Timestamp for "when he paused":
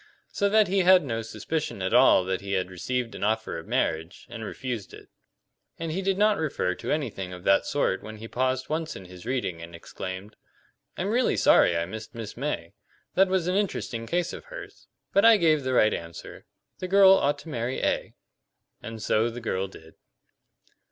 8.01-8.67